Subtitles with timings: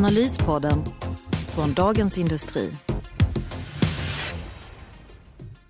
[0.00, 0.78] Analyspodden
[1.54, 2.70] från Dagens Industri.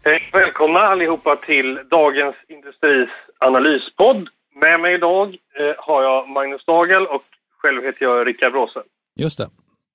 [0.04, 4.28] Hej, välkomna allihopa till Dagens Industris analyspodd.
[4.60, 5.28] Med mig idag
[5.60, 7.22] eh, har jag Magnus Dagel och
[7.58, 8.82] själv heter jag Rickard Bråse.
[9.16, 9.48] Just det,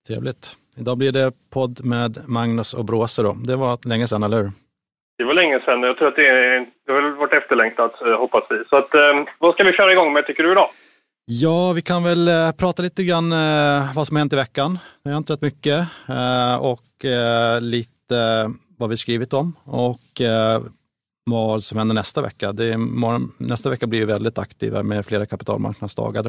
[0.08, 0.58] trevligt.
[0.78, 3.34] Idag blir det podd med Magnus och Bråse då.
[3.48, 4.52] Det var länge sedan, eller hur?
[5.18, 5.84] Det var länge sedan.
[5.84, 8.64] Jag tror att det, är, det har varit efterlängtat, eh, hoppas vi.
[8.70, 10.70] Så att, eh, vad ska vi köra igång med, tycker du idag?
[11.26, 14.80] Ja, vi kan väl eh, prata lite grann eh, vad som har hänt i veckan.
[15.04, 20.22] Det har hänt rätt mycket eh, och eh, lite eh, vad vi skrivit om och
[20.22, 20.62] eh,
[21.26, 22.52] vad som händer nästa vecka.
[22.52, 26.26] Det är, morgon, nästa vecka blir vi väldigt aktiva med flera kapitalmarknadsdagar.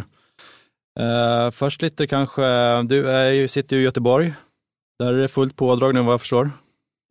[1.00, 2.42] Eh, först lite kanske,
[2.82, 4.32] du är ju, sitter ju i Göteborg.
[4.98, 6.50] Där är det fullt pådrag nu vad jag förstår.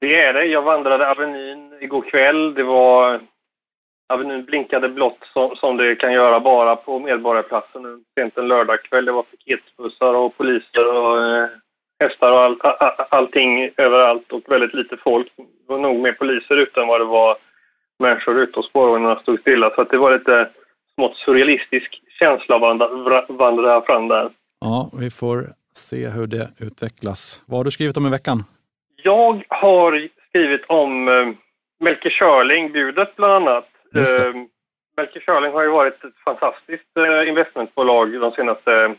[0.02, 0.46] Det är det.
[0.46, 2.54] Jag vandrade Avenyn igår kväll.
[2.54, 3.22] Det var
[4.14, 9.06] Avenyn blinkade blått som, som det kan göra bara på Medborgarplatsen sent en lördagkväll.
[9.06, 11.48] Det var piketbussar och poliser och eh,
[12.00, 15.28] hästar och all, all, allting överallt och väldigt lite folk.
[15.38, 17.38] Det var nog mer poliser ute än vad det var
[18.00, 19.70] människor ute och spårvagnarna stod stilla.
[19.76, 20.50] Så att det var lite
[20.96, 24.30] smått surrealistisk känsla att vandra, vandra fram där.
[24.62, 27.42] Ja, vi får se hur det utvecklas.
[27.48, 28.44] Vad har du skrivit om i veckan?
[29.04, 31.28] Jag har skrivit om eh,
[31.80, 33.73] Melker Schörling-budet bland annat.
[33.96, 34.36] Eh,
[34.98, 38.96] Melker Schörling har ju varit ett fantastiskt eh, investmentbolag de senaste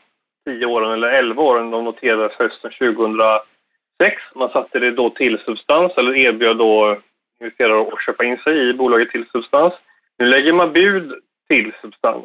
[0.46, 1.70] 10 åren eller 11 åren.
[1.70, 4.22] De noterades hösten 2006.
[4.34, 6.98] Man satte det då till substans eller erbjöd då
[7.40, 9.74] investerare att köpa in sig i bolaget till substans.
[10.18, 11.14] Nu lägger man bud
[11.48, 12.24] till substans.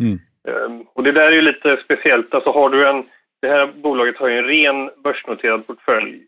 [0.00, 0.18] Mm.
[0.48, 2.34] Ehm, Och det där är ju lite speciellt.
[2.34, 3.04] Alltså har du en,
[3.42, 6.26] det här bolaget har ju en ren börsnoterad portfölj.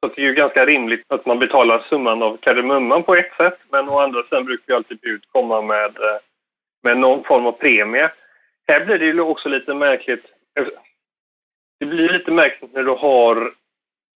[0.00, 3.58] Så det är ju ganska rimligt att man betalar summan av kardemumman på ett sätt.
[3.70, 6.18] Men å andra sidan brukar ju alltid bud komma med, eh,
[6.82, 8.10] med någon form av premie.
[8.68, 10.24] Här blir det ju också lite märkligt.
[10.58, 10.66] Eh,
[11.80, 13.52] det blir lite märkligt när du har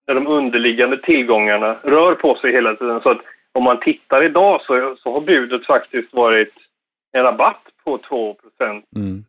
[0.07, 3.01] när de underliggande tillgångarna rör på sig hela tiden.
[3.01, 3.21] Så att
[3.53, 6.53] om man tittar idag så, så har budet faktiskt varit
[7.13, 8.37] en rabatt på 2
[8.97, 9.25] Mm.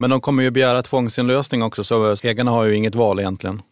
[0.00, 3.62] Men de kommer ju begära tvångsinlösning också, så ägarna har ju inget val egentligen.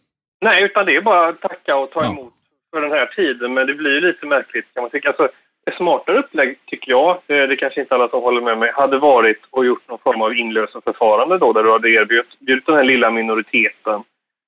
[0.40, 2.10] Nej, utan det är bara att tacka och ta Ja.
[2.10, 2.32] emot
[2.74, 3.54] för den här tiden.
[3.54, 5.08] Men det blir ju lite märkligt kan man tycka.
[5.08, 5.28] Alltså,
[5.70, 8.98] ett smartare upplägg tycker jag, det, det kanske inte alla som håller med mig, hade
[8.98, 12.84] varit och gjort någon form av inlösenförfarande då, där du hade erbjudit bjudit den här
[12.84, 14.02] lilla minoriteten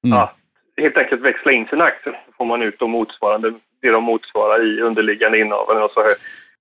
[0.06, 0.18] Mm.
[0.18, 0.34] att
[0.80, 2.20] helt enkelt växla in sina aktier.
[2.26, 5.70] Så får man ut de motsvarande, det de motsvarar i underliggande innehav.
[5.70, 6.10] eller så här.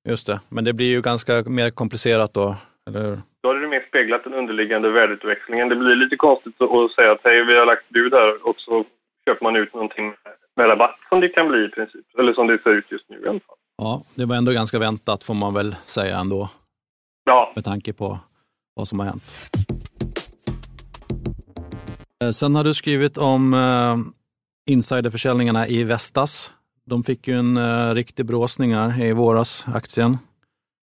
[0.09, 2.55] Just det, men det blir ju ganska mer komplicerat då,
[2.89, 3.17] eller hur?
[3.43, 5.69] Då hade du mer speglat den underliggande värdeutväxlingen.
[5.69, 8.55] Det blir lite konstigt att- att säga att hej, vi har lagt bud här och
[8.59, 8.85] så
[9.27, 10.13] köper man ut någonting
[10.55, 12.05] med rabatt som det kan bli i princip.
[12.19, 13.55] Eller som det ser ut just nu i alla fall.
[13.77, 16.49] Ja, det var ändå ganska väntat får man väl säga ändå,
[17.25, 18.19] Ja, med tanke på
[18.75, 19.23] vad som har hänt.
[22.23, 23.97] Eh, Sen har du skrivit om eh,
[24.73, 26.53] insiderförsäljningarna i Vestas.
[26.85, 30.17] De fick ju en eh, riktig bråsning här i våras, aktien.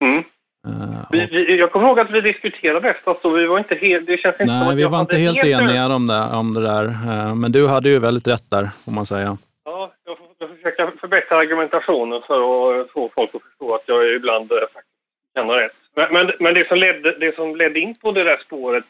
[0.04, 0.24] mm.
[0.66, 4.06] Eh, vi, vi, jag kommer ihåg att vi diskuterade Vestas och vi var inte helt...
[4.06, 6.84] Det känns inte nej, att vi var inte helt eniga om det, om det där,
[6.84, 9.36] Eh, men du hade ju väldigt rätt där, får man säga.
[9.64, 14.52] Ja, jag får, försöka förbättra argumentationen för att få folk att förstå att jag ibland
[14.52, 15.76] eh, faktiskt kan ha rätt.
[15.96, 18.84] Men, men, men det, som ledde, det som ledde in på det där spåret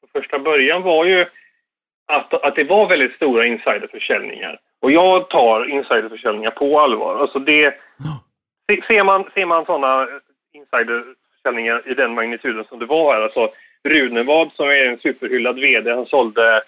[0.00, 1.26] från första början var ju
[2.12, 4.58] att, att det var väldigt stora insiderförsäljningar.
[4.82, 7.16] Och jag tar insiderförsäljningar på allvar.
[7.16, 7.74] Alltså det,
[8.70, 10.08] se- ser, man, ser man sådana
[10.56, 13.50] insiderförsäljningar i den magnituden som det var här, alltså
[13.88, 16.62] Runevad som är en superhyllad vd, han sålde,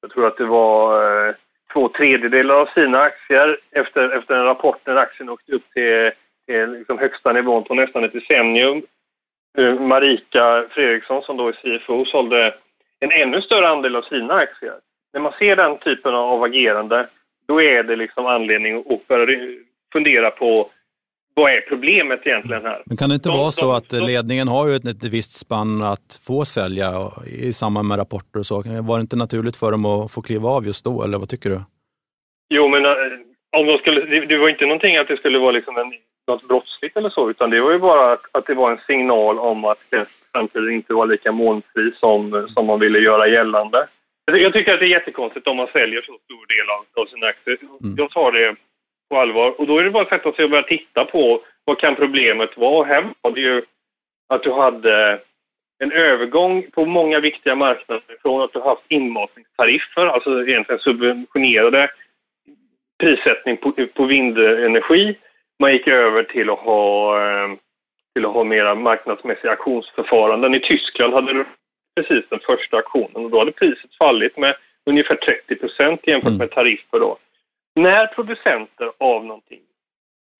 [0.00, 1.34] jag tror att det var eh,
[1.72, 6.10] två tredjedelar av sina aktier efter, efter en rapport när aktien åkte upp till,
[6.46, 8.82] till liksom högsta nivån på nästan ett decennium.
[9.58, 12.54] Eh, Marika Fredriksson som då är CFO sålde
[13.00, 14.74] en ännu större andel av sina aktier.
[15.12, 17.06] När man ser den typen av agerande
[17.46, 19.38] då är det liksom anledning att börja
[19.92, 20.70] fundera på
[21.34, 22.82] vad är problemet egentligen här?
[22.86, 25.04] Men kan det inte De- vara så de- att de- ledningen har ju ett, ett
[25.04, 26.90] visst spann att få sälja
[27.26, 28.62] i samband med rapporter och så?
[28.82, 31.50] Var det inte naturligt för dem att få kliva av just då, eller vad tycker
[31.50, 31.60] du?
[32.54, 32.90] Jo, men eh,
[33.56, 35.92] om de skulle, det, var inte någonting att det skulle vara liksom en,
[36.28, 39.38] något brottsligt eller så, utan det var ju bara att, att det var en signal
[39.38, 40.06] om att det
[40.36, 43.88] samtidigt inte var lika molnfri som, som man ville göra gällande.
[44.24, 47.26] Jag tycker att det är jättekonstigt om man säljer så stor del av, av sina
[47.26, 47.58] aktier.
[47.84, 47.94] Mm.
[47.98, 48.56] Jag tar det
[49.12, 49.60] på allvar.
[49.60, 52.56] Och då är det bara att sätta sig och börja titta på vad kan problemet
[52.56, 52.86] vara.
[52.86, 53.62] Här var det ju
[54.28, 55.20] att du hade
[55.82, 61.90] en övergång på många viktiga marknader från att du haft inmatningstariffer, alltså egentligen subventionerade
[63.02, 65.18] prissättning på, på vindenergi.
[65.60, 67.48] Man gick över till att ha, eh,
[68.14, 70.54] till att ha mera marknadsmässiga auktionsförfaranden.
[70.54, 71.44] I Tyskland hade du
[71.96, 74.54] precis den första auktionen och då hade priset fallit med
[74.86, 76.38] ungefär 30 procent jämfört mm.
[76.38, 76.98] med tariffer.
[77.00, 77.18] Då.
[77.74, 79.60] När producenter av någonting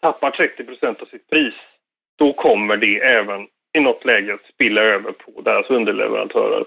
[0.01, 1.55] tappar 30 procent av sitt pris,
[2.19, 3.49] då kommer det även
[3.79, 6.65] i något läge att spilla över på deras underleverantörer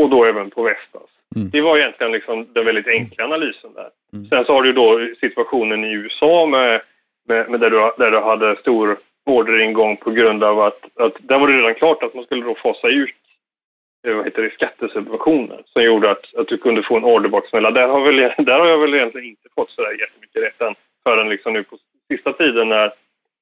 [0.00, 1.10] och då även på Vestas.
[1.36, 1.50] Mm.
[1.50, 3.90] Det var egentligen liksom den väldigt enkla analysen där.
[4.12, 4.28] Mm.
[4.28, 6.82] Sen så har du då situationen i USA med,
[7.28, 11.38] med, med där, du, där du hade stor orderingång på grund av att, att där
[11.38, 13.21] var det redan klart att man skulle då fasa ut
[14.06, 17.70] Eh, vad heter det, skattesubventioner som gjorde att, att du kunde få en orderbaksmälla.
[17.70, 20.74] Där har, väl, där har jag väl egentligen inte fått så där jättemycket rätt än
[21.04, 21.78] förrän liksom nu på
[22.12, 22.92] sista tiden när,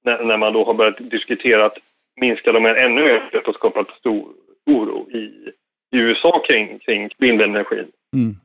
[0.04, 1.78] när, när man då har börjat diskutera att
[2.20, 4.28] minska dem ännu mer och skapat stor
[4.66, 5.50] oro i,
[5.96, 7.86] i USA kring, kring vindenergin.
[8.16, 8.36] Mm.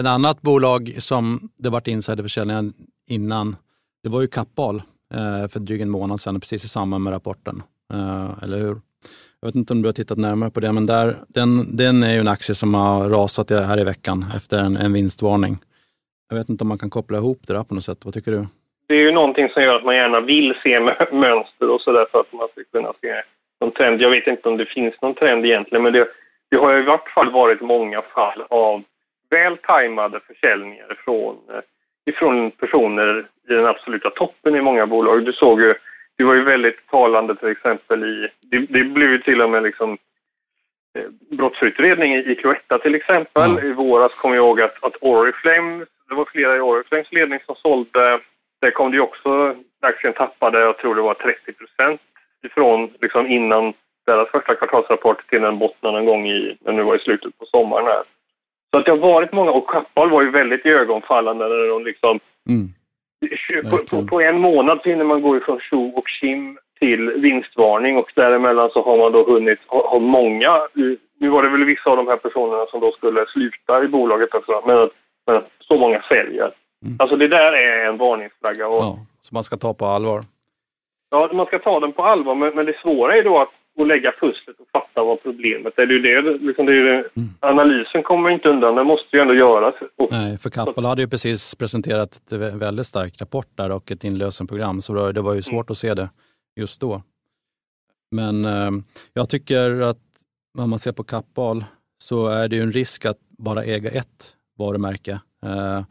[0.00, 2.72] Ett annat bolag som det varit insiderförsäljning
[3.08, 3.56] innan,
[4.02, 4.76] det var ju Kappahl
[5.14, 7.62] eh, för drygt en månad sedan, precis i samband med rapporten.
[7.92, 8.80] Eh, eller hur?
[9.40, 12.12] Jag vet inte om du har tittat närmare på det, men där, den, den är
[12.12, 15.58] ju en aktie som har rasat här i veckan efter en, en vinstvarning.
[16.28, 18.04] Jag vet inte om man kan koppla ihop det där på något sätt.
[18.04, 18.46] Vad tycker du?
[18.86, 20.80] Det är ju någonting som gör att man gärna vill se
[21.12, 23.22] mönster och sådär för att man ska kunna se
[23.60, 24.00] någon trend.
[24.00, 26.08] Jag vet inte om det finns någon trend egentligen, men det,
[26.50, 28.82] det har i vart fall varit många fall av
[29.30, 31.60] väl tajmade försäljningar från, eh,
[32.06, 35.24] ifrån personer i den absoluta toppen i många bolag.
[35.24, 35.74] Du såg ju,
[36.18, 39.62] det var ju väldigt talande till exempel i, det, det blev ju till och med
[39.62, 39.98] liksom
[40.98, 43.50] eh, brottsutredning i Cloetta till exempel.
[43.50, 43.66] Mm.
[43.66, 47.54] I våras kom jag ihåg att, att Oriflame, det var flera i Oriflames ledning som
[47.54, 48.20] sålde.
[48.60, 52.00] Där kom det ju också, aktien tappade, jag tror det var 30 procent
[52.42, 53.72] ifrån liksom innan
[54.06, 57.86] deras första kvartalsrapport till den bottnade någon gång i, nu var i slutet på sommaren
[57.86, 58.02] här.
[58.70, 62.20] Så att det har varit många, och Kappahl var ju väldigt ögonfallande när de liksom
[62.48, 62.68] mm.
[63.70, 67.96] På, på, på, en månad så hinner man gå ifrån tjo och kim till vinstvarning
[67.96, 70.60] och däremellan så har man då hunnit ha, ha många,
[71.18, 74.34] nu var det väl vissa av de här personerna som då skulle sluta i bolaget
[74.34, 74.90] också, men,
[75.26, 76.52] men så många säljer.
[76.84, 76.96] Mm.
[76.98, 78.68] Alltså det där är en varningsflagga.
[78.68, 80.22] Och, ja, som man ska ta på allvar.
[81.10, 83.50] Ja, man ska ta den på allvar, men, men det svåra är då att,
[83.80, 85.86] att lägga pusslet och fatta vad problemet är.
[85.86, 87.34] Det är ju det, liksom det, är det mm.
[87.40, 89.74] Analysen kommer inte undan, den måste ju ändå göras.
[90.10, 94.80] Nej, för Kappahl hade ju precis presenterat ett väldigt starkt rapport där och ett inlösenprogram,
[94.80, 95.72] så det var ju svårt mm.
[95.72, 96.08] att se det
[96.56, 97.02] just då.
[98.10, 98.70] Men eh,
[99.14, 99.98] jag tycker att
[100.58, 101.64] när man ser på Kappahl
[101.98, 105.20] så är det ju en risk att bara äga ett varumärke.
[105.46, 105.82] Eh,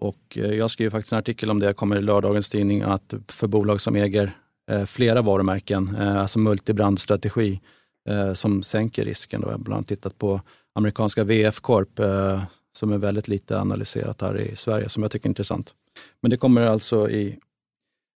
[0.00, 3.46] och eh, jag skrev faktiskt en artikel om det, kommer i lördagens tidning, att för
[3.46, 4.32] bolag som äger
[4.70, 7.60] eh, flera varumärken, eh, alltså multibrandstrategi,
[8.08, 9.40] Eh, som sänker risken.
[9.40, 9.46] Då.
[9.46, 10.40] Jag har bland annat tittat på
[10.74, 15.26] amerikanska VF Corp eh, som är väldigt lite analyserat här i Sverige, som jag tycker
[15.26, 15.74] är intressant.
[16.20, 17.38] Men det kommer alltså i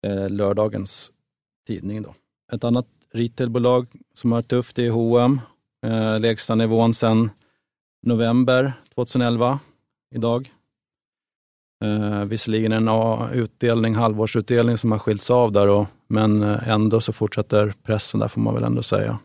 [0.06, 1.12] eh, lördagens
[1.66, 2.02] tidning.
[2.02, 2.14] Då.
[2.52, 5.40] Ett annat retailbolag som har tufft är H&M.
[6.20, 7.30] Lägsta nivån sedan
[8.06, 9.58] november 2011
[10.14, 10.52] idag.
[11.84, 12.88] Eh, visserligen en
[13.32, 18.40] utdelning, halvårsutdelning som har skilts av där, och, men ändå så fortsätter pressen där får
[18.40, 19.18] man väl ändå säga.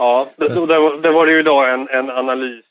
[0.00, 2.64] Ja, det, det, var, det var det ju idag en, en analys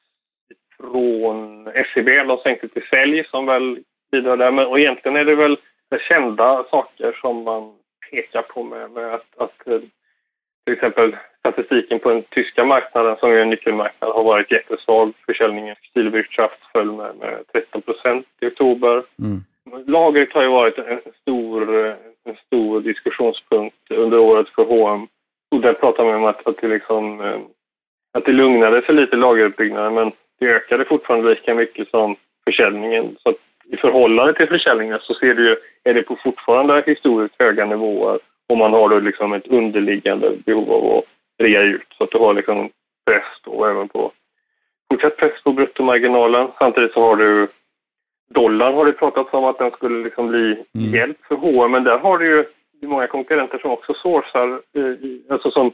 [0.78, 3.80] från SEB, de sänkte till sälj som väl
[4.12, 4.52] bidrar där.
[4.52, 5.58] Men, och egentligen är det väl
[6.10, 7.74] kända saker som man
[8.12, 9.80] pekar på med, med att, att eh,
[10.66, 15.14] till exempel statistiken på den tyska marknaden som är en nyckelmarknad har varit jättesvag.
[15.26, 19.04] Försäljningen för Stilwirtschaft föll med, med 13 procent i oktober.
[19.20, 19.44] Mm.
[19.88, 21.76] Lagret har ju varit en stor,
[22.24, 25.08] en stor diskussionspunkt under året för H&M.
[25.52, 27.40] Och där pratar man om att, att, det liksom, eh,
[28.14, 32.16] att det lugnade sig lite lageruppbyggnaden men det ökade fortfarande lika mycket som
[32.46, 33.16] försäljningen.
[33.20, 33.34] Så
[33.72, 38.58] i förhållande till försäljningen så ser du, är det på fortfarande historiskt höga nivåer och
[38.58, 41.04] man har då liksom ett underliggande behov av att
[41.44, 42.70] rea ut så att du har liksom
[43.08, 44.12] press då även på
[44.94, 46.48] fortsatt press på bruttomarginalen.
[46.60, 47.48] Samtidigt så har du
[48.30, 50.94] dollarn har det pratats om att den skulle liksom bli mm.
[50.94, 52.46] hjälp för H&M men där har du ju
[52.80, 55.74] det är många konkurrenter som också sourcar, eh, alltså som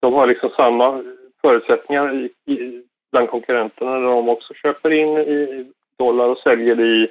[0.00, 1.02] de har liksom samma
[1.40, 2.82] förutsättningar i, i,
[3.12, 5.66] bland konkurrenterna där de också köper in i
[5.98, 7.08] dollar och säljer i,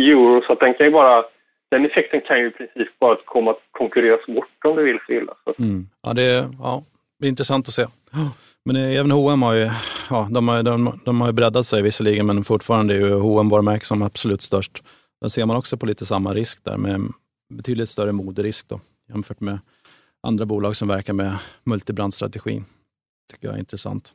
[0.00, 1.24] i euro så att den kan ju bara
[1.70, 5.12] den effekten kan ju i princip bara komma att konkurreras bort om du vill så
[5.12, 5.32] illa.
[5.58, 5.88] Mm.
[6.02, 6.82] Ja, det, ja,
[7.18, 7.86] det är intressant att se.
[8.64, 9.70] Men eh, även H&M har ju
[10.10, 13.84] ja, de, har, de, de har breddat sig visserligen, men fortfarande är ju H&M varumärke
[13.84, 14.82] som absolut störst.
[15.20, 17.00] Där ser man också på lite samma risk där, med
[17.48, 19.58] betydligt större moderisk då, jämfört med
[20.22, 22.64] andra bolag som verkar med multibrandstrategin.
[23.32, 24.14] tycker jag är intressant.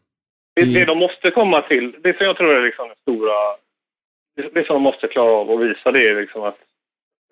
[0.55, 3.35] Det, det de måste komma till, det som jag tror är liksom det stora,
[4.53, 6.57] det, som de måste klara av att visa det är liksom att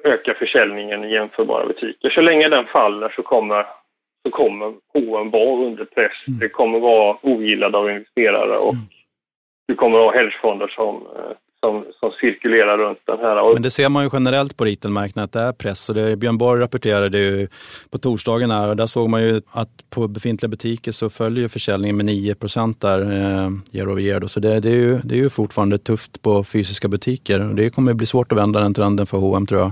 [0.04, 2.10] öka försäljningen i jämförbara butiker.
[2.10, 3.66] Så länge den faller så kommer,
[4.26, 6.28] så kommer H&M vara under press.
[6.28, 6.40] Mm.
[6.40, 8.86] Det kommer vara ogillad av investerare och mm.
[9.68, 13.54] det kommer vara hedgefonder som eh, som, som cirkulerar runt den här.
[13.54, 15.90] Men det ser man ju generellt på retailmarknaden att det är press.
[15.90, 17.48] Och det, Björn Borg rapporterade ju
[17.92, 21.98] på torsdagen här och där såg man ju att på befintliga butiker så följer försäljningen
[21.98, 24.20] med 9 procent där eh, year over year.
[24.20, 24.28] Då.
[24.28, 27.70] Så det, det, är ju, det är ju fortfarande tufft på fysiska butiker och det
[27.70, 29.72] kommer bli svårt att vända den trenden för H&M tror jag.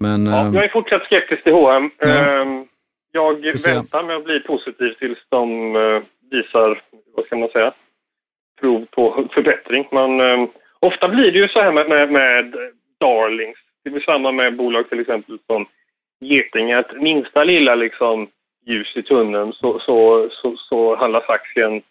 [0.00, 1.90] Men, ja, eh, jag är fortsatt skeptisk till H&M.
[1.98, 2.06] Ja.
[2.06, 2.66] Ehm,
[3.12, 6.82] jag väntar med att bli positiv tills de eh, visar,
[7.16, 7.72] vad ska man säga,
[8.60, 9.88] prov på förbättring.
[9.92, 10.48] Man ehm,
[10.86, 12.54] Ofta blir det ju så här med, med, med
[13.00, 13.58] darlings.
[13.84, 15.66] Det blir samma med bolag till exempel som
[16.20, 18.28] Geting, att minsta lilla liksom
[18.66, 21.82] ljus i tunneln så, så, så, så handlas aktien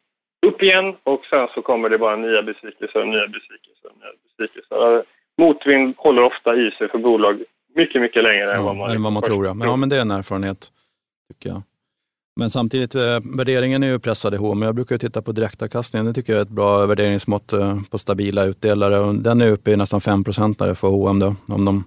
[0.47, 4.11] upp igen och sen så kommer det bara nya besvikelser och nya besvikelser och nya
[4.23, 5.03] besvikelser.
[5.37, 7.43] Motvind håller ofta i sig för bolag
[7.75, 9.45] mycket, mycket längre ja, än vad man, än vad man tror.
[9.45, 9.53] Ja.
[9.53, 10.67] Men, ja, men det är en erfarenhet,
[11.33, 11.61] tycker jag.
[12.39, 16.05] Men samtidigt, eh, värderingen är ju pressad i men jag brukar titta på direktavkastningen.
[16.05, 19.13] Det tycker jag är ett bra värderingsmått eh, på stabila utdelare.
[19.13, 21.83] Den är uppe i nästan 5 procent för H&M då, om de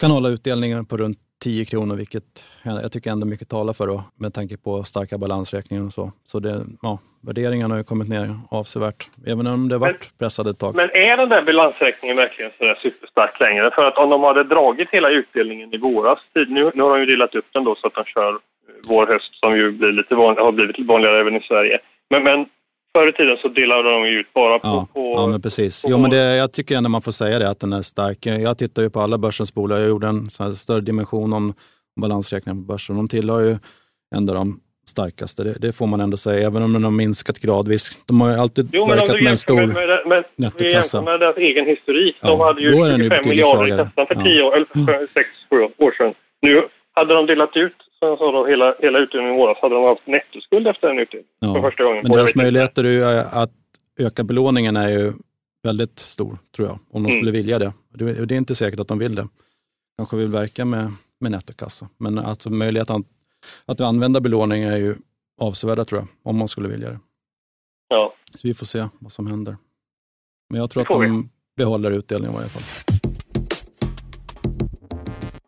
[0.00, 4.04] kan hålla utdelningen på runt 10 kronor, vilket jag tycker ändå mycket talar för då,
[4.18, 6.12] med tanke på starka balansräkningar och så.
[6.24, 10.58] Så det, ja, värderingarna har ju kommit ner avsevärt, även om det varit pressade ett
[10.58, 10.74] tag.
[10.74, 13.70] Men är den där balansräkningen verkligen så superstark längre?
[13.70, 17.06] För att om de hade dragit hela utdelningen i våras, nu, nu har de ju
[17.06, 18.38] delat upp den då så att de kör
[18.88, 21.78] vår höst som ju blir lite van, har blivit lite vanligare även i Sverige.
[22.10, 22.46] Men, men
[22.98, 24.68] förr i tiden så delade de ut bara på...
[24.68, 25.82] Ja, på, ja men precis.
[25.82, 28.26] På, jo, men det, jag tycker ändå man får säga det, att den är stark.
[28.26, 29.80] Jag tittar ju på alla börsens bolag.
[29.80, 30.26] Jag gjorde en
[30.56, 31.54] större dimension om
[32.00, 32.96] balansräkningen på börsen.
[32.96, 33.56] De tillhör ju
[34.16, 35.44] ändå de starkaste.
[35.44, 37.98] Det, det, får man ändå säga, även om den har minskat gradvis.
[38.06, 41.02] De har ju alltid jo, verkat med en stor med, med, med, nettokassa.
[41.02, 42.16] Med deras egen historik.
[42.20, 45.06] Ja, de hade ju 25 miljarder i kassan för 10 ja.
[45.14, 45.28] 6
[45.78, 46.14] år sedan.
[46.42, 49.84] Nu hade de delat ut Sen så då hela, hela utdelningen i våras hade de
[49.84, 51.30] haft nettoskuld efter den utdelningen.
[51.38, 51.54] Ja.
[51.54, 52.02] För första gången.
[52.02, 52.84] Men deras möjligheter
[53.32, 53.50] att
[53.98, 55.12] öka belåningen är ju
[55.62, 56.78] väldigt stor, tror jag.
[56.90, 57.20] Om de mm.
[57.20, 57.72] skulle vilja det.
[57.90, 59.28] Det är inte säkert att de vill det.
[59.98, 61.88] Kanske vill verka med, med nettokassa.
[61.96, 63.06] Men alltså möjligheten att,
[63.66, 64.94] att använda belåning är ju
[65.40, 66.08] avsevärda, tror jag.
[66.22, 66.98] Om man skulle vilja det.
[67.88, 68.14] Ja.
[68.34, 69.56] Så vi får se vad som händer.
[70.50, 71.28] Men jag tror att de vi.
[71.56, 72.62] behåller utdelningen i varje fall.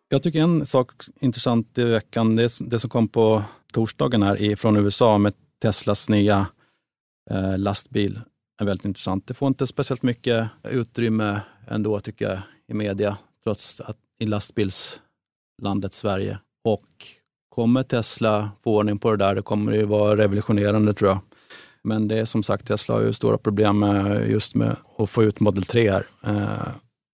[0.09, 4.77] Jag tycker en sak intressant i veckan, det, det som kom på torsdagen här från
[4.77, 6.47] USA med Teslas nya
[7.29, 8.19] eh, lastbil
[8.61, 9.27] är väldigt intressant.
[9.27, 15.93] Det får inte speciellt mycket utrymme ändå tycker jag i media, trots att i lastbilslandet
[15.93, 16.39] Sverige.
[16.63, 16.87] Och
[17.49, 21.19] kommer Tesla få ordning på det där, det kommer ju vara revolutionerande tror jag.
[21.83, 25.23] Men det är som sagt, Tesla har ju stora problem med, just med att få
[25.23, 26.05] ut Model 3 här.
[26.23, 26.67] Eh,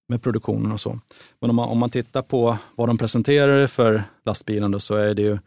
[0.07, 0.99] med produktionen och så.
[1.39, 5.13] Men om man, om man tittar på vad de presenterade för lastbilen då, så är
[5.13, 5.37] det ju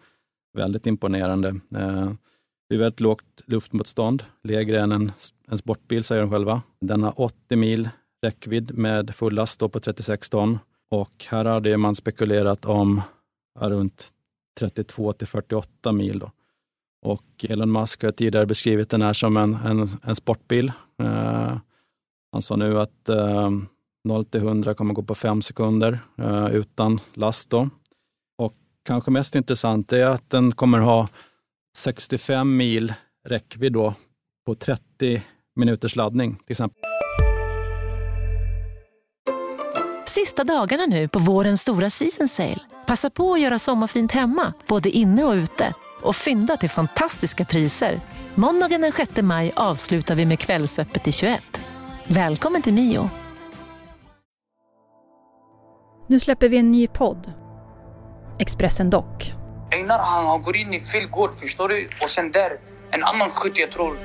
[0.57, 1.49] väldigt imponerande.
[1.49, 2.13] Eh,
[2.69, 5.13] det är väldigt lågt luftmotstånd, lägre än en,
[5.49, 6.63] en sportbil säger de själva.
[6.81, 7.89] Den har 80 mil
[8.23, 10.59] räckvidd med full last på 36 ton
[10.91, 13.03] och här hade man spekulerat om
[13.61, 14.09] runt
[14.59, 16.19] 32 till 48 mil.
[16.19, 16.31] Då.
[17.03, 20.73] Och Elon Musk har tidigare beskrivit den här som en, en, en sportbil.
[21.03, 21.59] Eh,
[22.33, 23.51] han sa nu att eh,
[24.07, 27.51] 0 till 100 kommer gå på 5 sekunder eh, utan last.
[27.51, 27.69] Då.
[28.39, 31.09] Och kanske mest intressant är att den kommer ha
[31.77, 32.95] 65 mil
[33.29, 33.95] räckvidd då
[34.47, 35.23] på 30
[35.57, 36.83] minuters laddning till exempel.
[40.07, 42.61] Sista dagarna nu på vårens stora season sale.
[42.87, 48.01] Passa på att göra sommarfint hemma, både inne och ute och fynda till fantastiska priser.
[48.35, 51.61] Måndagen den 6 maj avslutar vi med Kvällsöppet i 21.
[52.07, 53.11] Välkommen till Mio.
[56.09, 57.33] Nu släpper vi en ny podd.
[58.39, 59.35] Expressen Dock.
[59.71, 61.89] Einar han, går in i fel gård, förstår du?
[62.03, 62.51] Och sen där,
[62.91, 63.97] en annan skytt jag tror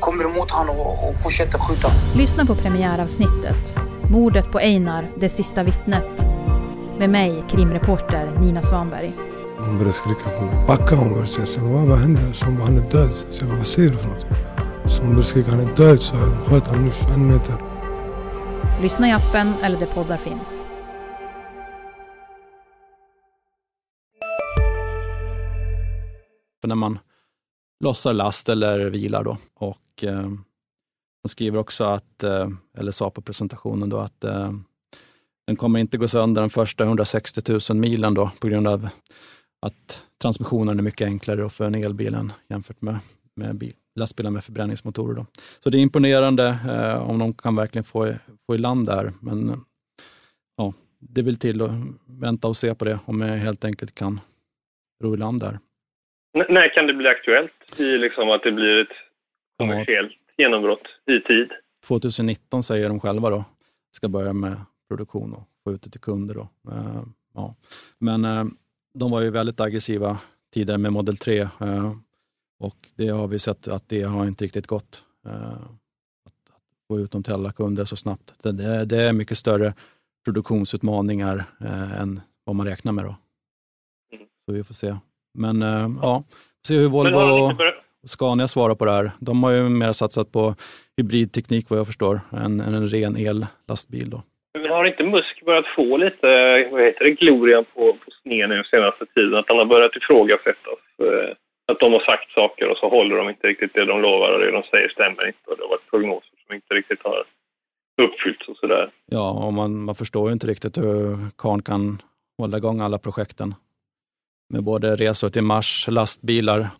[0.00, 1.88] kommer emot honom och, och fortsätter skjuta.
[2.16, 3.76] Lyssna på premiäravsnittet.
[4.10, 6.26] Mordet på Einar, det sista vittnet.
[6.98, 9.12] Med mig, krimreporter Nina Svanberg.
[9.58, 10.66] Hon började skrika på mig.
[10.66, 11.46] Backa hon började säga.
[11.46, 12.20] Så vad, vad hände?
[12.32, 13.10] Så hon bara, han är död.
[13.30, 14.26] Så jag bara, vad säger du för något?
[14.86, 16.00] Så hon började skrika, han är död.
[16.00, 17.54] Så jag sköt honom nu 21 meter.
[18.82, 20.64] Lyssna i appen eller där poddar finns.
[26.66, 26.98] När man
[27.84, 29.24] lossar last eller vilar.
[29.24, 29.38] Då.
[29.54, 30.30] Och, eh,
[31.22, 34.52] Han skriver också att, eh, eller sa på presentationen då, att eh,
[35.46, 38.88] den kommer inte gå sönder den första 160 000 milen då på grund av
[39.66, 42.98] att transmissionen är mycket enklare för en elbil än jämfört med,
[43.36, 45.14] med bil, lastbilar med förbränningsmotorer.
[45.14, 45.26] Då.
[45.60, 48.14] Så det är imponerande eh, om de kan verkligen få,
[48.46, 49.12] få i land där.
[49.20, 49.56] Men eh,
[50.56, 51.70] ja, det vill till att
[52.06, 54.20] vänta och se på det, om jag helt enkelt kan
[55.02, 55.58] ro i land där.
[56.34, 58.96] N när kan det bli aktuellt i liksom att det blir ett
[59.58, 60.44] kommersiellt ja.
[60.44, 61.52] genombrott i tid?
[61.88, 63.44] 2019 säger de själva då,
[63.92, 64.56] ska börja med
[64.88, 66.34] produktion och få ut det till kunder.
[66.34, 66.48] Då.
[66.70, 67.02] Uh,
[67.34, 67.54] ja.
[67.98, 68.44] Men uh,
[68.98, 70.18] de var ju väldigt aggressiva
[70.54, 71.92] tidigare med Model 3 uh, eh,
[72.58, 75.04] och det har vi sett att det har inte riktigt gått.
[75.24, 76.34] Att,
[76.88, 78.42] få ut dem till alla kunder så snabbt.
[78.42, 79.74] Det, det är mycket större
[80.24, 81.44] produktionsutmaningar
[81.98, 83.04] än vad man räknar med.
[83.04, 83.16] Då.
[84.12, 84.26] Mm.
[84.46, 84.96] Så vi får se.
[85.34, 85.60] Men
[86.02, 86.24] ja,
[86.66, 87.52] se hur Volvo och
[88.06, 89.10] Scania svarar på det här.
[89.20, 90.54] De har ju mer satsat på
[90.96, 94.10] hybridteknik vad jag förstår, än, än en ren ellastbil.
[94.10, 94.22] Då.
[94.58, 96.28] Men har inte Musk börjat få lite,
[96.72, 99.34] vad heter det, glorian på, på sned nu senaste tiden?
[99.34, 100.80] Att han har börjat ifrågasättas?
[100.98, 101.36] Eh,
[101.72, 104.40] att de har sagt saker och så håller de inte riktigt det de lovar och
[104.40, 105.50] det de säger stämmer inte.
[105.50, 107.24] Och det har varit prognoser som inte riktigt har
[108.02, 108.90] uppfyllts och sådär.
[109.06, 112.02] Ja, och man, man förstår ju inte riktigt hur Karn kan
[112.38, 113.54] hålla igång alla projekten.
[114.48, 116.70] Med både resor till Mars, lastbilar,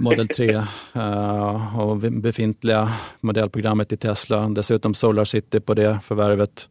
[0.00, 0.64] Model 3 uh,
[0.94, 4.48] eh, och befintliga modellprogrammet i Tesla.
[4.48, 6.70] Dessutom Solar City på det förvärvet.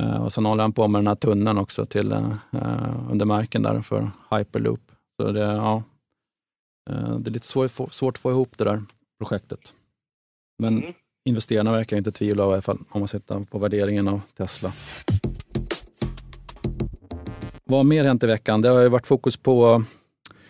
[0.00, 2.34] Uh, och sen håller han på med den här tunneln också till, uh,
[3.10, 4.80] under marken där för Hyperloop.
[5.20, 5.82] Så det, ja,
[7.18, 8.82] det är lite svår, svårt att få ihop det där
[9.18, 9.74] projektet.
[10.58, 10.94] Men mm.
[11.28, 14.72] investerarna verkar inte tvivla i alla fall om man sitter på värderingen av Tesla.
[17.70, 18.60] Vad har mer hänt i veckan?
[18.60, 19.80] Det har ju varit fokus på eh,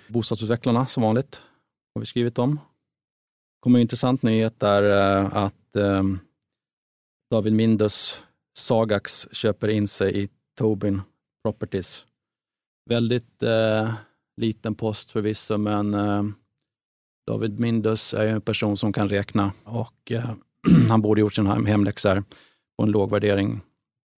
[0.09, 1.43] bostadsutvecklarna som vanligt
[1.95, 2.55] har vi skrivit om.
[2.55, 6.19] Det kommer en intressant nyhet där eh, att ehm,
[7.31, 8.23] David Mindus
[8.59, 10.29] Sagax köper in sig i
[10.59, 11.03] Tobin
[11.43, 12.07] Properties.
[12.91, 13.93] Väldigt eh,
[14.37, 16.25] liten post förvisso, men eh,
[17.27, 20.31] David Mindus är en person som kan räkna och eh,
[20.89, 22.25] han borde gjort sin hemläxa
[22.77, 23.61] på en låg värdering.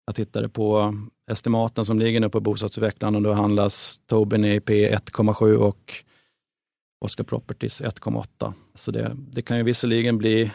[0.05, 0.95] Jag tittade på
[1.31, 5.93] estimaten som ligger nu på bostadsutvecklaren och då handlas Tobin i P 1,7 och
[7.05, 8.53] Oscar Properties 1,8.
[8.73, 10.51] Så det, det kan ju visserligen bli,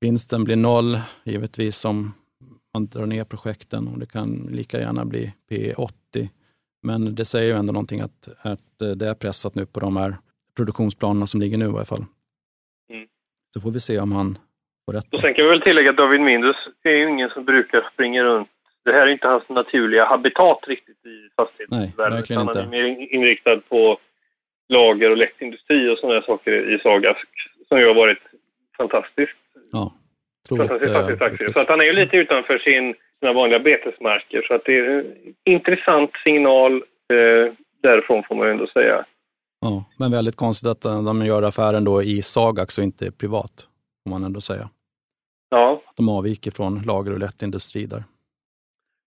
[0.00, 2.12] vinsten blir noll, givetvis om
[2.74, 6.28] man drar ner projekten och det kan lika gärna bli P80.
[6.82, 10.16] Men det säger ju ändå någonting att, att det är pressat nu på de här
[10.56, 12.04] produktionsplanerna som ligger nu i alla fall.
[12.92, 13.06] Mm.
[13.54, 14.38] Så får vi se om han
[14.84, 15.12] får rätt.
[15.12, 18.24] Och sen kan vi väl tillägga att David Mindus är ju ingen som brukar springa
[18.24, 18.48] runt.
[18.86, 22.24] Det här är inte hans naturliga habitat riktigt i fastighetsvärlden.
[22.28, 22.38] Nej.
[22.38, 23.98] Han är mer inriktad på
[24.68, 27.16] lager och lättindustri och sådana saker i Saga
[27.68, 28.18] som ju har varit
[28.76, 29.36] fantastiskt.
[29.72, 29.92] Ja,
[30.48, 31.52] fantastiskt, fantastiskt aktiv.
[31.52, 34.42] Så att han är ju lite utanför sin, sina vanliga betesmarker.
[34.48, 35.04] Så att det är en
[35.44, 36.72] intressant signal
[37.12, 39.04] eh, därifrån får man ju ändå säga.
[39.60, 43.68] Ja, men väldigt konstigt att de gör affären då i Sagax och inte privat,
[44.04, 44.68] får man ändå säga.
[45.50, 45.82] Ja.
[45.96, 48.04] De avviker från lager och lättindustri där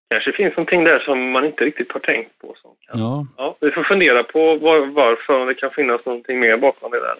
[0.09, 2.55] kanske finns någonting där som man inte riktigt har tänkt på.
[2.61, 2.99] Som kan.
[3.01, 3.25] Ja.
[3.37, 6.99] Ja, vi får fundera på var, varför, om det kan finnas någonting mer bakom det
[6.99, 7.15] där.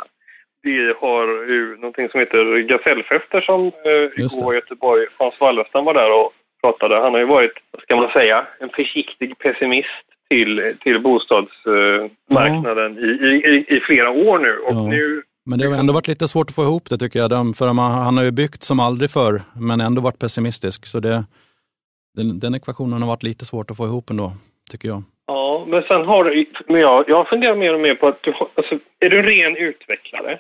[0.62, 5.06] Vi har ju någonting som heter Gasellfester som eh, igår i Göteborg.
[5.17, 6.95] Hans Wallestam var där och pratade.
[6.95, 13.06] Han har ju varit, vad ska man säga, en försiktig pessimist till, till bostadsmarknaden ja.
[13.06, 14.58] i, i, i, flera år nu.
[14.58, 14.88] Och ja.
[14.88, 17.56] nu men det har ändå varit lite svårt att få ihop det tycker jag.
[17.56, 20.86] För han har ju byggt som aldrig förr, men ändå varit pessimistisk.
[20.86, 21.23] Så det,
[22.15, 24.32] den, den ekvationen har varit lite svårt att få ihop ändå,
[24.72, 25.04] tycker jag.
[25.28, 28.32] Ja, men sen har du, men jag, jag funderar mer och mer på att du
[28.32, 30.39] har, alltså, är du en ren utvecklare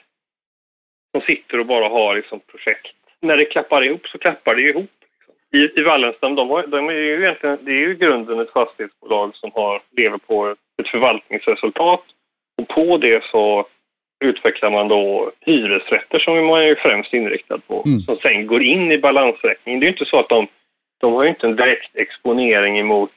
[1.11, 4.91] som sitter och bara har liksom projekt, när det klappar ihop så klappar det ihop.
[5.01, 5.59] Liksom.
[5.59, 9.35] I, i Wallenstam, de, har, de är ju egentligen, det är ju grunden ett fastighetsbolag
[9.35, 12.03] som har, lever på ett förvaltningsresultat
[12.61, 13.67] och på det så
[14.25, 17.99] utvecklar man då hyresrätter som man är främst inriktad på, mm.
[17.99, 19.79] som sen går in i balansräkningen.
[19.79, 20.47] Det är ju inte så att de
[20.99, 23.11] de har ju inte en direkt exponering emot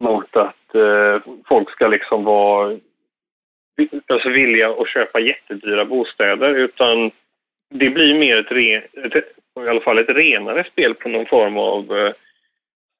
[0.00, 2.78] mot att eh, folk ska liksom vara
[4.06, 7.10] alltså vilja att köpa jättedyra bostäder utan
[7.70, 9.24] det blir mer ett, ren, ett,
[9.66, 12.12] i alla fall ett renare spel på någon form av eh,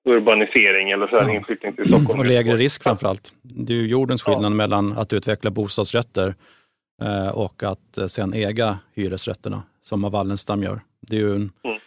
[0.09, 1.35] urbanisering eller så här, ja.
[1.35, 2.21] inflyttning till Stockholm.
[2.21, 3.33] Och lägre risk framförallt.
[3.43, 4.57] Det är ju jordens skillnad ja.
[4.57, 6.35] mellan att utveckla bostadsrätter
[7.03, 10.81] eh, och att eh, sen äga hyresrätterna som Wallenstam gör.
[11.01, 11.79] Det är ju en, mm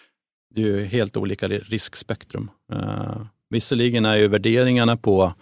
[0.56, 2.52] det är ju helt olika riskspektrum.
[2.74, 5.34] Uh, visserligen är ju värderingarna på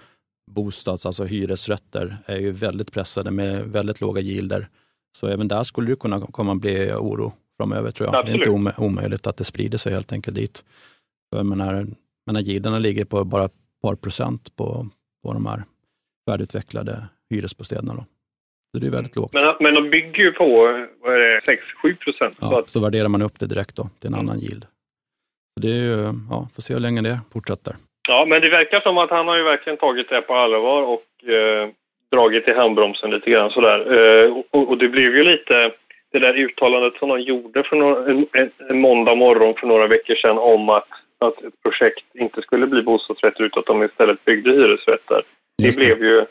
[0.51, 4.69] bostads, alltså hyresrätter, är ju väldigt pressade med väldigt låga gilder.
[5.17, 8.15] Så även där skulle det kunna komma bli oro framöver tror jag.
[8.15, 8.43] Absolut.
[8.43, 10.65] Det är inte omöjligt att det sprider sig helt enkelt dit.
[11.33, 14.89] För men här yielderna ligger på bara ett par procent på,
[15.23, 15.63] på de här
[16.29, 17.93] färdigutvecklade hyresbostäderna.
[17.93, 18.05] Då.
[18.71, 19.33] Så det är väldigt lågt.
[19.33, 20.45] Men, men de bygger ju på
[21.01, 22.37] vad är det, 6-7 procent.
[22.41, 24.65] Ja, så värderar man upp det direkt då, till en annan yield.
[25.61, 25.97] Det är ju,
[26.29, 27.75] ja, får se hur länge det fortsätter.
[28.07, 31.33] Ja, men det verkar som att han har ju verkligen tagit det på allvar och
[31.33, 31.69] eh,
[32.11, 33.79] dragit i handbromsen lite grann sådär.
[33.97, 35.71] Eh, och, och det blev ju lite
[36.11, 39.87] det där uttalandet som de gjorde för några, en, en, en måndag morgon för några
[39.87, 40.87] veckor sedan om att,
[41.19, 45.21] att ett projekt inte skulle bli bostadsrätter utan att de istället byggde hyresrätter.
[45.63, 46.25] Just det, blev ju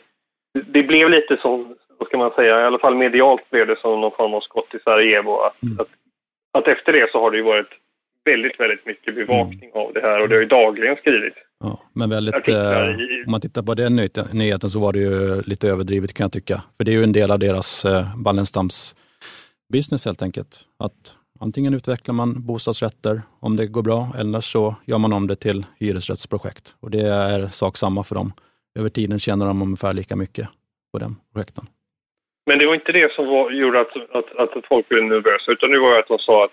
[0.53, 4.01] det blev lite som, vad ska man säga, i alla fall medialt blev det som
[4.01, 5.37] någon form av skott i Sarajevo.
[5.37, 5.77] Att, Mm.
[5.79, 5.87] att,
[6.57, 7.69] att efter det så har det ju varit
[8.25, 11.37] väldigt, väldigt mycket bevakning av det här och det har ju dagligen skrivits.
[11.63, 13.95] Ja, men väldigt, eh, i- om man tittar på den
[14.33, 16.61] nyheten, så var det ju lite överdrivet kan jag tycka.
[16.77, 18.95] För det är ju en del av deras eh, Wallenstams
[19.73, 20.59] business helt enkelt.
[20.79, 25.35] Att antingen utvecklar man bostadsrätter om det går bra eller så gör man om det
[25.35, 26.75] till hyresrättsprojekt.
[26.79, 28.33] Och det är sak samma för dem.
[28.79, 30.47] Över tiden tjänar de ungefär lika mycket
[30.93, 31.65] på den projekten.
[32.47, 35.71] Men det var inte det som var, gjorde att, att, att folk blev nervösa utan
[35.71, 36.51] det var att de sa att,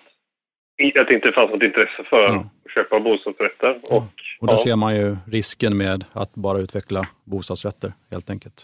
[1.00, 2.46] att det inte fanns något intresse för Ja.
[2.64, 3.80] att köpa bostadsrätter.
[3.88, 3.96] Ja.
[3.96, 4.02] Och,
[4.40, 4.58] Och där ja.
[4.58, 8.62] ser man ju risken med att bara utveckla bostadsrätter helt enkelt.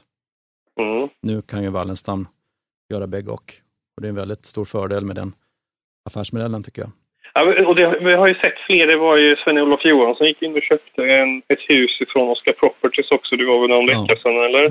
[0.80, 1.08] Mm.
[1.22, 2.28] Nu kan ju Wallenstam
[2.92, 3.52] göra bägge och.
[3.96, 5.32] Och det är en väldigt stor fördel med den
[6.10, 6.90] affärsmodellen tycker jag.
[7.34, 8.86] Ja, och det, vi har ju sett fler.
[8.86, 12.52] Det var ju Sven-Olof Johansson som gick in och köpte en, ett hus ifrån Oscar
[12.52, 13.36] Properties också.
[13.36, 14.68] Det var väl någon vecka sedan, eller?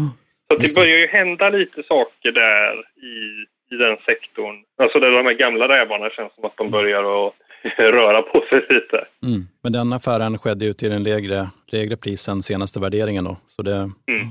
[0.47, 0.75] Så det.
[0.75, 2.73] börjar ju hända lite saker där
[3.05, 4.55] i, i den sektorn.
[4.81, 7.33] Alltså där de här gamla rävarna känns som att de börjar att
[7.77, 9.07] röra på sig lite.
[9.25, 9.47] Mm.
[9.63, 13.23] Men den affären skedde ju till en lägre, lägre pris än senaste värderingen.
[13.23, 13.37] Då.
[13.47, 14.27] Så det, Mm.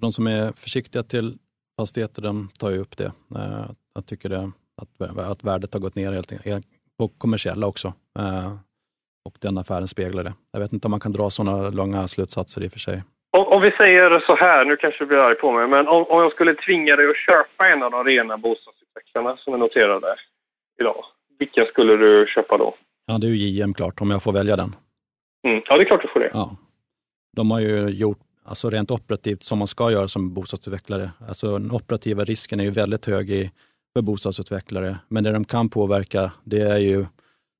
[0.00, 1.38] de som är försiktiga till
[1.80, 3.12] fastigheter, de tar ju upp det.
[3.36, 4.50] Eh, Jag tycker det,
[4.82, 6.66] att, att värdet har gått ner helt, enkelt,
[6.98, 7.88] på kommersiella också.
[8.18, 8.52] Eh,
[9.24, 10.32] Och den affären speglar det.
[10.52, 13.02] Jag vet inte om man kan dra sådana långa slutsatser i och för sig.
[13.36, 16.04] Om, om vi säger så här, nu kanske du blir arg på mig, men om,
[16.04, 20.16] om jag skulle tvinga dig att köpa en av de rena bostadsutvecklarna som är noterade
[20.80, 21.04] idag,
[21.38, 22.74] vilken skulle du köpa då?
[23.06, 24.76] Ja, det är ju JM klart, om jag får välja den.
[25.46, 25.62] Mm.
[25.68, 26.30] Ja, det är klart du får det.
[26.32, 26.56] Ja.
[27.36, 31.10] De har ju gjort alltså rent operativt som man ska göra som bostadsutvecklare.
[31.28, 33.50] Alltså den operativa risken är ju väldigt hög i,
[33.96, 34.96] för bostadsutvecklare.
[35.08, 37.06] Men det de kan påverka det är ju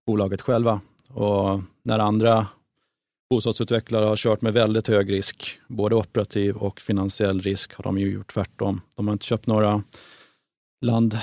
[0.07, 0.81] bolaget själva.
[1.15, 2.47] Och när andra
[3.31, 8.13] bostadsutvecklare har kört med väldigt hög risk, både operativ och finansiell risk, har de ju
[8.13, 8.81] gjort tvärtom.
[8.97, 9.83] De har inte köpt några
[10.81, 11.23] landmark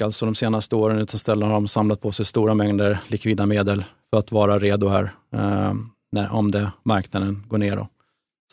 [0.00, 3.46] eh, alltså de senaste åren, utan istället har de samlat på sig stora mängder likvida
[3.46, 5.74] medel för att vara redo här eh,
[6.12, 7.76] när, om det, marknaden går ner.
[7.76, 7.88] Då.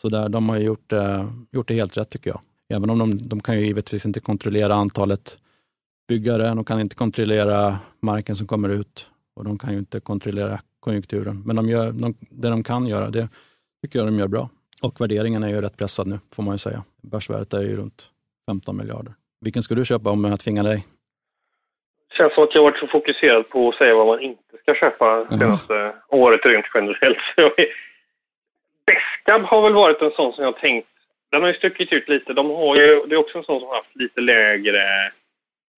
[0.00, 2.40] Så där, de har gjort, eh, gjort det helt rätt tycker jag.
[2.68, 5.38] Även om de, de kan ju givetvis inte kontrollera antalet
[6.08, 10.60] byggare, de kan inte kontrollera marken som kommer ut och de kan ju inte kontrollera
[10.82, 11.42] konjunkturen.
[11.46, 13.28] Men de gör, de, det de kan göra, det
[13.82, 14.48] tycker jag de gör bra.
[14.82, 16.84] Och värderingen är ju rätt pressad nu, får man ju säga.
[17.02, 18.10] Börsvärdet är ju runt
[18.50, 19.14] 15 miljarder.
[19.40, 20.86] Vilken ska du köpa om jag tvingar dig?
[22.16, 25.26] känns som att jag varit så fokuserad på att säga vad man inte ska köpa
[25.30, 27.18] senaste året rent generellt.
[28.86, 30.88] Beskab har väl varit en sån som jag tänkt,
[31.30, 32.32] den har ju stuckit ut lite.
[32.32, 35.12] De har ju, det är också en sån som har haft lite lägre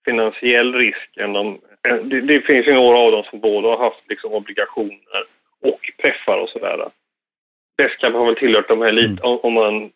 [0.05, 1.59] finansiell risk än de...
[2.05, 5.25] Det, det finns ju några av dem som både har haft liksom obligationer
[5.63, 6.89] och preffar och sådär.
[7.79, 9.91] Beskab har väl tillhört de här lite, om om man,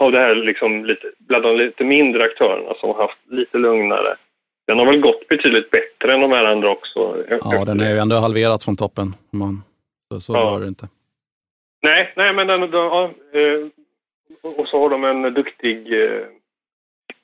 [0.00, 4.16] av det här liksom lite, bland de lite mindre aktörerna som har haft lite lugnare.
[4.66, 7.24] Den har väl gått betydligt bättre än de här andra också.
[7.30, 9.14] Ja, den är ju ändå halverats från toppen.
[9.30, 9.62] Man,
[10.12, 10.50] så så Ja.
[10.50, 10.88] var det inte.
[11.82, 13.66] Nej, nej men den, ja, eh,
[14.42, 16.02] och och så har de en duktig...
[16.04, 16.20] eh,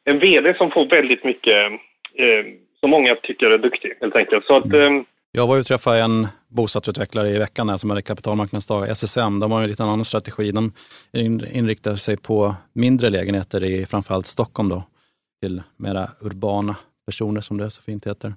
[0.04, 1.72] En VD som får väldigt mycket...
[2.14, 2.44] eh,
[2.80, 4.44] Som många tycker är duktig, helt enkelt.
[4.46, 4.72] Så att...
[4.74, 4.90] eh,
[5.32, 9.40] Jag var ju träffade en bostadsutvecklare i veckan här som hade kapitalmarknadsdag, SSM.
[9.40, 10.52] De har en lite annan strategi.
[10.52, 10.72] De
[11.12, 14.84] in- inriktar sig på mindre lägenheter i framförallt Stockholm då,
[15.42, 18.34] till mera urbana personer som det så fint heter.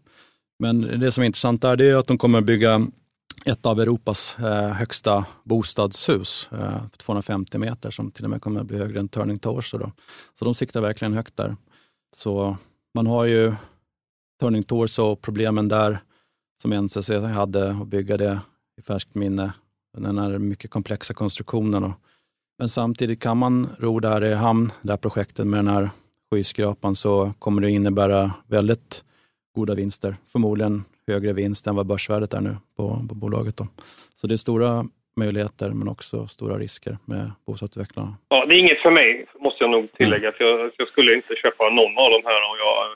[0.59, 2.87] Men det som är intressant där det är att de kommer att bygga
[3.45, 8.67] ett av Europas eh, högsta bostadshus, eh, 250 meter, som till och med kommer att
[8.67, 9.71] bli högre än Turning Towers.
[9.71, 9.91] Då.
[10.39, 11.55] Så de siktar verkligen högt där.
[12.15, 12.57] Så
[12.95, 13.53] man har ju
[14.39, 15.99] Turning Torso och problemen där
[16.61, 18.39] som NCC hade och bygga det
[18.77, 19.53] i färskt minne.
[19.97, 21.83] Den här mycket komplexa konstruktionen.
[21.83, 21.91] Och,
[22.59, 25.89] men samtidigt kan man ro där i hamn, det här projektet med den här
[26.31, 29.05] skyskrapan så kommer det innebära väldigt
[29.55, 30.17] goda vinster.
[30.27, 33.57] Förmodligen högre vinst än vad börsvärdet är nu på, på bolaget.
[33.57, 33.67] Då.
[34.13, 38.13] Så det är stora möjligheter men också stora risker med bostadsutvecklarna.
[38.29, 40.31] Ja, det är inget för mig, måste jag nog tillägga.
[40.31, 42.95] För jag, jag skulle inte köpa någon av de här Och jag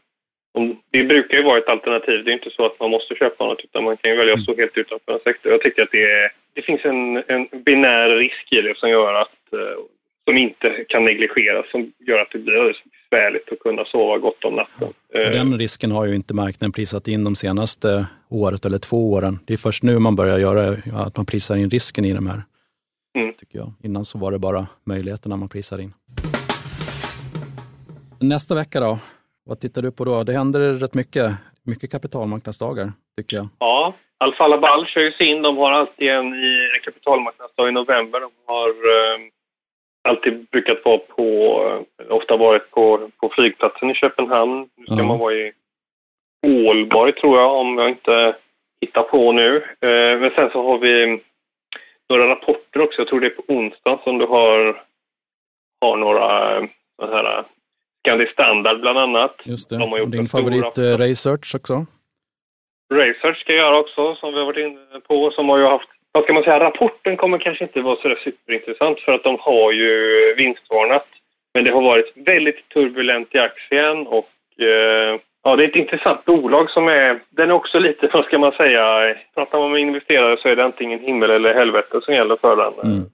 [0.51, 2.23] om, det brukar ju vara ett alternativ.
[2.23, 4.43] Det är inte så att man måste köpa något utan man kan ju välja att
[4.43, 5.51] stå helt utanför en sektor.
[5.51, 9.13] Jag tycker att det, är, det finns en, en binär risk i det som gör
[9.13, 9.79] att eh,
[10.27, 12.75] som inte kan negligeras som gör att det blir
[13.09, 14.87] besvärligt att kunna sova gott om natten.
[14.87, 19.39] Och den risken har ju inte marknaden prisat in de senaste året eller två åren.
[19.45, 22.43] Det är först nu man börjar göra att man prisar in risken i de här.
[23.17, 23.33] Mm.
[23.33, 23.73] Tycker jag.
[23.83, 25.93] Innan så var det bara möjligheterna man prisar in.
[28.19, 28.99] Nästa vecka då?
[29.45, 30.23] Vad tittar du på då?
[30.23, 31.31] Det händer rätt mycket.
[31.63, 33.47] Mycket kapitalmarknadsdagar, tycker jag.
[33.59, 35.41] Ja, Alfa Laval kör ju sin.
[35.41, 36.33] De har alltid en,
[36.75, 38.19] en kapitalmarknadsdag i november.
[38.19, 39.19] De har eh,
[40.01, 41.23] alltid brukat vara på,
[41.99, 44.69] eh, ofta varit på, på flygplatsen i Köpenhamn.
[44.75, 45.07] Nu ska mm.
[45.07, 45.51] man vara i
[46.47, 48.35] Ålborg tror jag, om jag inte
[48.81, 49.55] hittar på nu.
[49.57, 51.21] Eh, men sen så har vi
[52.09, 53.01] några rapporter också.
[53.01, 54.83] Jag tror det är på onsdag som du har,
[55.81, 56.65] har några eh,
[57.01, 57.43] så här
[58.03, 59.35] Scandi Standard bland annat.
[59.43, 59.77] Just det.
[59.77, 61.85] De har gjort Din favorit uh, Research också?
[62.93, 65.31] Research ska jag göra också, som vi har varit inne på.
[65.31, 68.99] Som har ju haft, vad ska man säga, rapporten kommer kanske inte vara så superintressant
[68.99, 71.07] för att de har ju vinstvarnat.
[71.53, 74.29] Men det har varit väldigt turbulent i aktien och
[74.61, 78.39] eh, ja, det är ett intressant bolag som är, den är också lite, vad ska
[78.39, 82.35] man säga, pratar man med investerare så är det antingen himmel eller helvete som gäller
[82.35, 82.91] för den.
[82.91, 83.05] Mm.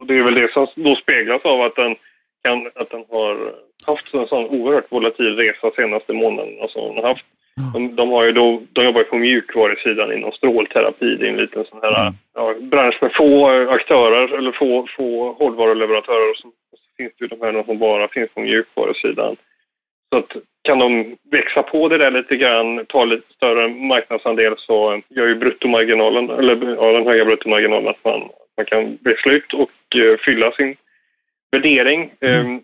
[0.00, 1.96] Och det är väl det som då speglas av att den,
[2.44, 3.54] kan, att den har
[3.86, 6.58] haft en sån oerhört volatil resa senaste månaden.
[6.62, 7.24] Alltså, de, haft,
[7.72, 11.16] de, de, har ju då, de jobbar ju på mjukvarusidan inom strålterapi.
[11.16, 12.14] Det är en liten sån här mm.
[12.34, 16.30] ja, bransch med få aktörer eller få, få hårdvaruleverantörer.
[16.30, 16.48] Och så,
[16.96, 19.36] finns det ju de här som bara finns på mjukvarusidan.
[20.12, 25.00] Så att, kan de växa på det där lite grann, ta lite större marknadsandel så
[25.08, 28.20] gör ju bruttomarginalen, eller ja, den höga bruttomarginalen att man,
[28.56, 30.76] man kan växla ut och uh, fylla sin
[31.52, 32.12] värdering.
[32.20, 32.46] Mm.
[32.46, 32.62] Um,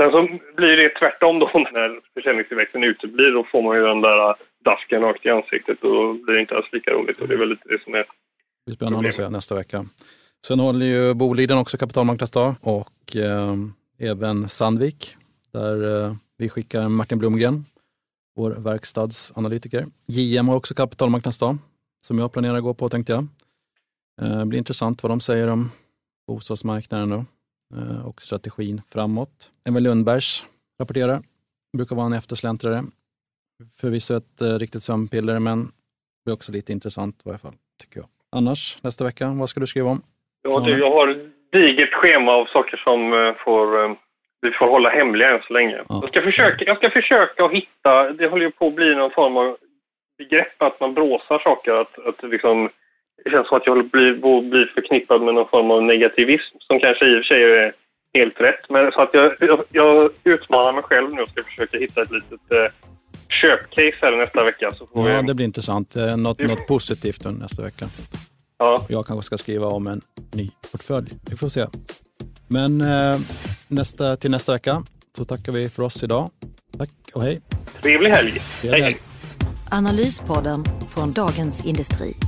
[0.00, 3.32] Sen så blir det tvärtom då när försäljningstillväxten uteblir.
[3.32, 6.56] Då får man ju den där dasken rakt i ansiktet och då blir det inte
[6.56, 7.20] alls lika roligt.
[7.20, 8.06] Och det är väl lite det som är Det
[8.66, 9.84] blir spännande att se nästa vecka.
[10.46, 13.56] Sen håller ju Boliden också kapitalmarknadsdag och eh,
[14.10, 15.14] även Sandvik
[15.52, 17.64] där eh, vi skickar Martin Blomgren,
[18.36, 19.86] vår verkstadsanalytiker.
[20.06, 21.58] JM har också kapitalmarknadsdag
[22.00, 23.26] som jag planerar att gå på tänkte jag.
[24.22, 25.70] Eh, blir intressant vad de säger om
[26.26, 27.24] bostadsmarknaden då.
[27.74, 29.50] Eh, och strategin framåt.
[29.68, 30.46] Emil Lundbergs
[30.80, 31.20] rapporterar,
[31.76, 32.82] brukar vara en eftersläntrare.
[33.80, 35.68] Förvisso ett eh, riktigt sömnpiller, men
[36.24, 38.08] det är också lite intressant i varje fall, tycker jag.
[38.36, 40.02] Annars, nästa vecka, vad ska du skriva om?
[40.42, 41.06] Ja, du, jag har
[41.52, 43.96] digert schema av saker som eh, får,
[44.40, 45.76] vi får hålla hemliga än så länge.
[45.88, 45.98] Ja.
[46.02, 49.10] Jag, ska försöka, jag ska försöka att hitta, det håller ju på att bli någon
[49.10, 49.56] form av
[50.18, 52.70] begrepp att man bråsar saker, att, att liksom
[53.24, 54.14] det känns som att jag blir,
[54.50, 57.72] blir förknippad med någon form av negativism som kanske i och för sig är
[58.14, 58.64] helt rätt.
[58.68, 62.10] Men så att jag, jag, jag utmanar mig själv nu och ska försöka hitta ett
[62.10, 62.72] litet eh,
[63.28, 64.72] köpcase här nästa vecka.
[64.78, 65.26] Så får ja, vi...
[65.26, 65.96] det blir intressant.
[65.96, 67.86] Eh, något, något positivt nästa vecka.
[68.58, 68.86] Ja.
[68.88, 70.00] Jag kanske ska skriva om en
[70.34, 71.10] ny portfölj.
[71.30, 71.66] Vi får se.
[72.48, 73.18] Men eh,
[73.68, 74.82] nästa, till nästa vecka
[75.16, 76.30] så tackar vi för oss idag.
[76.78, 77.40] Tack och hej.
[77.82, 78.32] Trevlig helg.
[78.60, 78.96] Trevlig helg.
[79.70, 82.27] Analyspodden från Dagens Industri.